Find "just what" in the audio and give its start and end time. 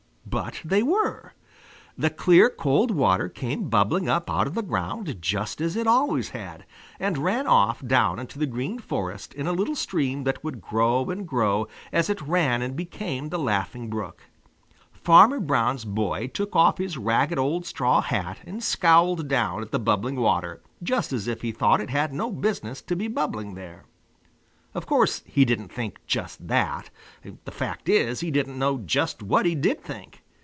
28.77-29.45